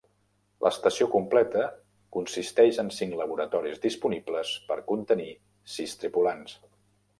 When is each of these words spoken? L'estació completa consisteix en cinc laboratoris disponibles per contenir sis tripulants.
L'estació 0.67 1.07
completa 1.15 1.65
consisteix 2.17 2.79
en 2.85 2.89
cinc 3.01 3.15
laboratoris 3.21 3.83
disponibles 3.85 4.57
per 4.71 4.81
contenir 4.91 5.31
sis 5.77 5.97
tripulants. 6.03 6.61